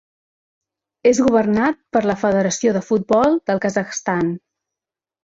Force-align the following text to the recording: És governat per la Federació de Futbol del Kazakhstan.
És 1.09 1.19
governat 1.25 1.77
per 1.97 2.01
la 2.11 2.15
Federació 2.21 2.73
de 2.79 2.81
Futbol 2.87 3.37
del 3.51 3.63
Kazakhstan. 3.67 4.33